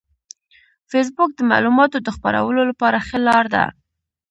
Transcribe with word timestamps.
فېسبوک 0.91 1.29
د 1.35 1.41
معلوماتو 1.51 1.97
د 2.03 2.07
خپرولو 2.15 2.61
لپاره 2.69 2.97
ښه 3.07 3.17
لار 3.27 3.45
ده 3.53 3.63